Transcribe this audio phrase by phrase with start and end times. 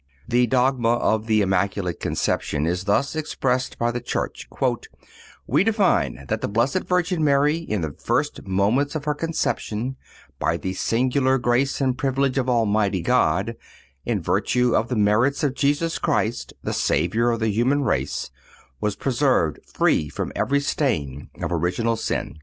[0.27, 4.49] The dogma of the Immaculate Conception is thus expressed by the Church:
[5.45, 9.97] "We define that the Blessed Virgin Mary in the first moment of her conception,
[10.39, 13.55] by the singular grace and privilege of Almighty God,
[14.03, 18.31] in virtue of the merits of Jesus Christ, the Savior of the human race,
[18.79, 22.39] was preserved free from every stain of original sin."